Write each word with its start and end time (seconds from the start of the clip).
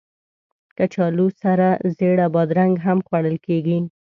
کچالو 0.77 1.27
سره 1.41 1.67
زېړه 1.97 2.25
بادرنګ 2.35 2.73
هم 2.85 2.97
خوړل 3.07 3.37
کېږي 3.45 3.79